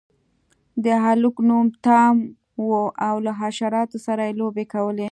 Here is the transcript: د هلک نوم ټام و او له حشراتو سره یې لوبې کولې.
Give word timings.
د 0.83 0.85
هلک 1.05 1.35
نوم 1.47 1.67
ټام 1.85 2.15
و 2.67 2.71
او 3.07 3.15
له 3.25 3.31
حشراتو 3.39 3.97
سره 4.05 4.21
یې 4.27 4.37
لوبې 4.39 4.65
کولې. 4.73 4.99